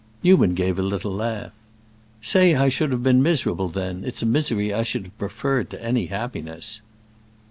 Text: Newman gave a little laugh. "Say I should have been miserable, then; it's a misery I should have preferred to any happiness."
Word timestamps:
Newman 0.23 0.55
gave 0.55 0.79
a 0.79 0.81
little 0.81 1.13
laugh. 1.13 1.51
"Say 2.23 2.55
I 2.55 2.69
should 2.69 2.91
have 2.91 3.03
been 3.03 3.21
miserable, 3.21 3.69
then; 3.69 4.03
it's 4.03 4.23
a 4.23 4.25
misery 4.25 4.73
I 4.73 4.81
should 4.81 5.03
have 5.03 5.17
preferred 5.19 5.69
to 5.69 5.83
any 5.83 6.07
happiness." 6.07 6.81